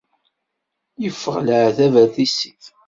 Yeffeɣ 1.03 1.35
leεtab 1.45 1.93
ar 2.01 2.09
tissit. 2.15 2.65